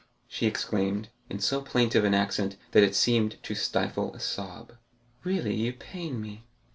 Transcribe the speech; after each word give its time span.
she 0.27 0.47
exclaimed, 0.47 1.09
in 1.29 1.37
so 1.37 1.61
plaintive 1.61 2.03
an 2.03 2.15
accent 2.15 2.57
that 2.71 2.81
it 2.81 2.95
seemed 2.95 3.37
to 3.43 3.53
stifle 3.53 4.15
a 4.15 4.19
sob; 4.19 4.73
"really, 5.23 5.53
you 5.53 5.71
pain 5.73 6.19
me." 6.19 6.43